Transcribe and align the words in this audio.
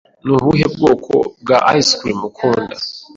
Ni 0.23 0.31
ubuhe 0.35 0.65
bwoko 0.73 1.13
bwa 1.41 1.57
ice 1.79 1.93
cream 1.99 2.19
ukunda? 2.29 2.75